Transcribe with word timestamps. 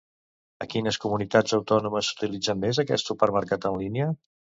En 0.63 0.69
quines 0.69 0.97
comunitats 1.01 1.53
autònomes 1.57 2.09
s'utilitza 2.13 2.55
més 2.63 2.81
aquest 2.85 3.11
supermercat 3.13 3.69
en 3.71 3.77
línia? 3.83 4.09